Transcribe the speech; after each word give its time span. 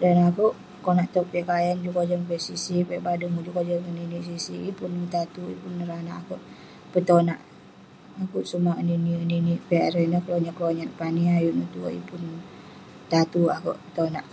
Dan 0.00 0.16
akouk, 0.28 0.54
konak 0.84 1.08
tog 1.14 1.26
piak 1.30 1.46
kayan 1.50 1.82
juk 1.84 1.94
kojam 1.98 2.20
kik 2.28 2.42
sig 2.46 2.58
sig, 2.64 2.86
piak 2.88 3.04
badeng 3.06 3.34
juk 3.44 3.54
kojam 3.58 3.78
kik 3.84 3.96
ninik 3.98 4.22
sig 4.26 4.40
sig. 4.46 4.58
Yeng 4.64 4.76
pun 4.80 4.92
tatuk 5.14 5.44
neh, 5.48 5.56
yeng 5.56 5.62
pun 5.64 5.74
teranak 5.80 6.16
akouk 6.22 6.42
petonak. 6.92 7.40
Akouk 8.22 8.44
sumak 8.50 8.76
ngeninik-ngeninik 8.78 9.60
piak 9.68 9.86
ireh 9.88 10.04
ineh 10.06 10.22
kelonyat 10.24 10.54
kelonyat 10.58 10.90
pani 10.98 11.22
ayuk 11.36 11.50
piak 11.54 11.56
ineh 11.58 11.68
tue. 11.74 11.88
yeng 11.94 12.06
pun 12.10 12.22
tatuk 13.10 13.48
akouk 13.56 13.78
tonak. 13.96 14.26